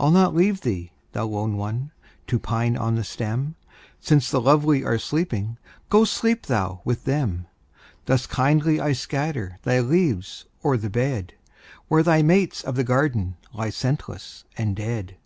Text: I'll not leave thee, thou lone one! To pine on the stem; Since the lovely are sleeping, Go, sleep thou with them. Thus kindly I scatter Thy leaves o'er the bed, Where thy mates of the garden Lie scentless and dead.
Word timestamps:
I'll 0.00 0.10
not 0.10 0.34
leave 0.34 0.62
thee, 0.62 0.90
thou 1.12 1.24
lone 1.28 1.56
one! 1.56 1.92
To 2.26 2.40
pine 2.40 2.76
on 2.76 2.96
the 2.96 3.04
stem; 3.04 3.54
Since 4.00 4.32
the 4.32 4.40
lovely 4.40 4.82
are 4.82 4.98
sleeping, 4.98 5.58
Go, 5.90 6.02
sleep 6.04 6.46
thou 6.46 6.80
with 6.84 7.04
them. 7.04 7.46
Thus 8.06 8.26
kindly 8.26 8.80
I 8.80 8.90
scatter 8.94 9.60
Thy 9.62 9.78
leaves 9.78 10.46
o'er 10.64 10.76
the 10.76 10.90
bed, 10.90 11.34
Where 11.86 12.02
thy 12.02 12.20
mates 12.20 12.64
of 12.64 12.74
the 12.74 12.82
garden 12.82 13.36
Lie 13.54 13.70
scentless 13.70 14.42
and 14.56 14.74
dead. 14.74 15.16